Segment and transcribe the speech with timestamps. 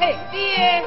[0.00, 0.84] 哎爹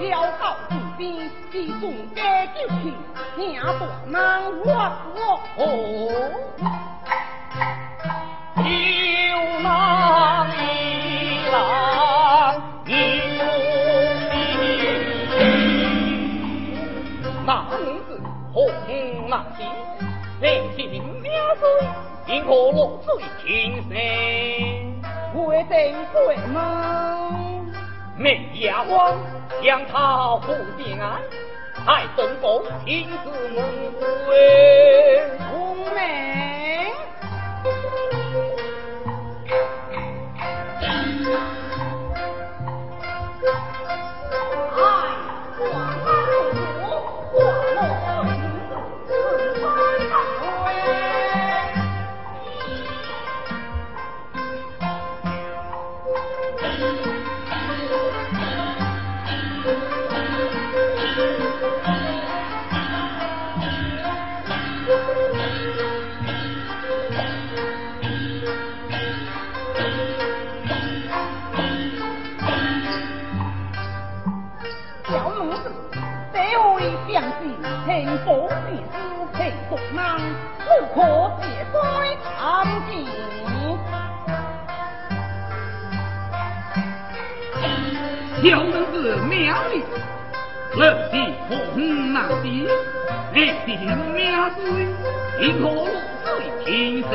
[0.00, 2.22] 潦倒士兵一中皆
[2.56, 2.94] 惊奇
[3.36, 5.60] 娘不能忘我红
[8.56, 10.58] 又浪一
[11.52, 11.54] 浪
[12.86, 12.94] 英
[17.44, 18.08] 那名子
[18.54, 19.66] 红浪情
[20.40, 23.94] 泪尽了水因我落罪轻生
[25.34, 25.76] 我等
[26.14, 27.19] 鬼马
[28.20, 29.16] 灭亚王，
[29.64, 31.22] 将他护地安，
[31.86, 33.30] 太尊公亲自
[34.28, 34.36] 问，
[35.54, 36.49] 无奈。
[75.06, 75.72] 小人子
[76.32, 76.38] 得
[76.74, 76.78] 位
[77.12, 77.40] 将息，
[77.84, 77.88] 听
[78.24, 78.28] 风
[78.66, 79.36] 便是
[79.68, 79.98] 东南，
[80.58, 80.98] 不可
[81.40, 81.78] 别怪
[82.22, 82.28] 苍
[82.88, 82.90] 天。
[88.42, 89.38] 小人子妙
[89.74, 89.76] 语，
[90.74, 90.80] 落
[91.10, 91.14] 地
[91.48, 92.66] 红难辨。
[93.32, 94.64] 你定要对
[95.60, 95.88] 我负
[96.24, 96.28] 责
[96.68, 97.10] 一生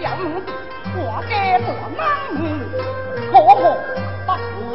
[0.00, 0.46] 小奴子
[0.94, 1.66] 活该做
[1.96, 2.00] 梦
[3.30, 3.36] 可活
[4.24, 4.72] 不过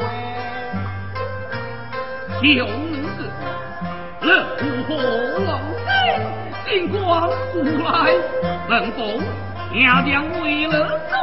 [2.39, 2.85] 小奴
[3.17, 3.19] 子
[4.21, 4.29] 冷
[4.87, 4.89] 火
[5.39, 5.49] 冷
[5.85, 5.89] 丁
[6.65, 7.01] 尽管
[7.51, 7.53] 不
[7.83, 7.89] 来
[8.69, 8.97] 问候
[9.73, 11.15] 娘娘为了做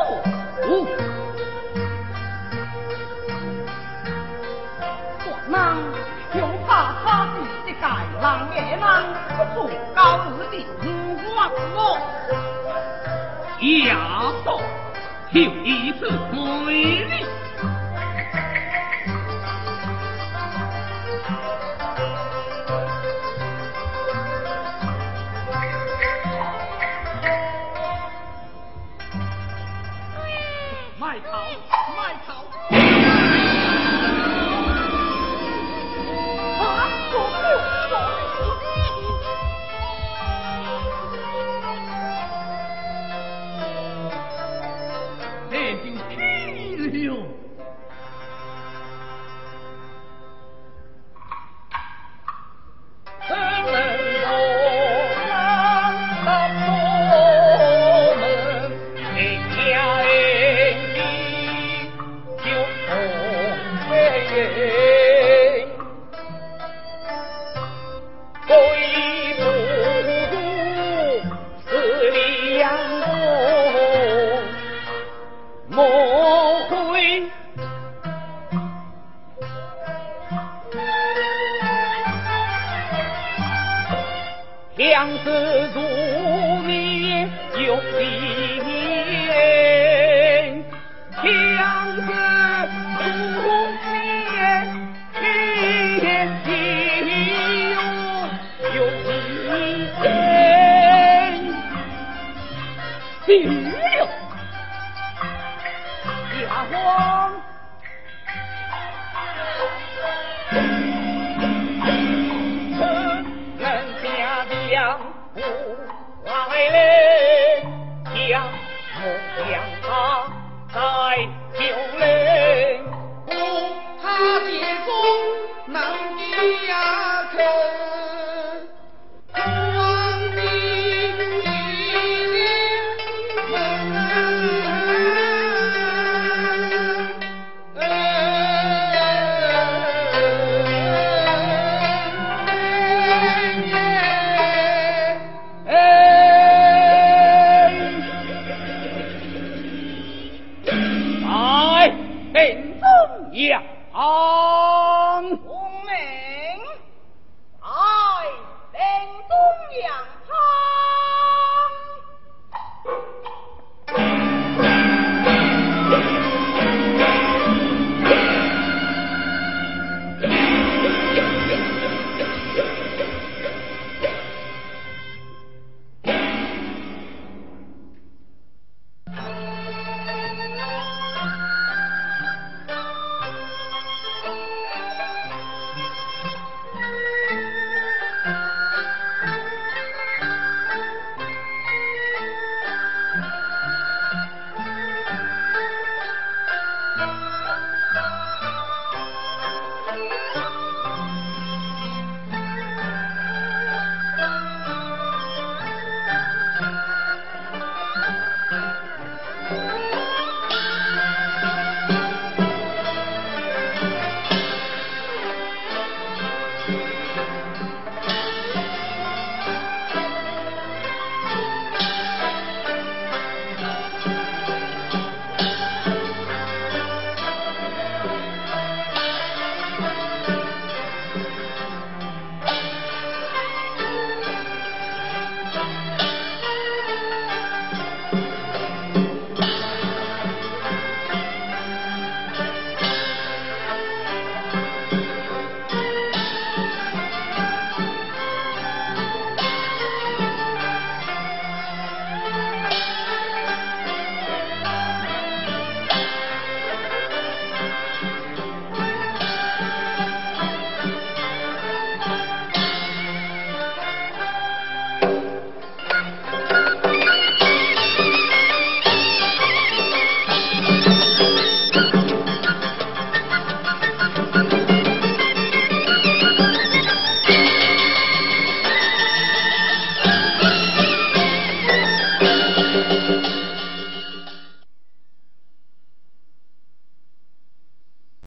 [7.04, 7.84] 他誓的盖
[8.20, 9.02] 浪也浪，
[9.36, 10.86] 不做高日的五
[11.34, 11.98] 光我。
[13.60, 13.90] 丫
[14.44, 14.60] 头，
[15.32, 17.21] 就一次美丽。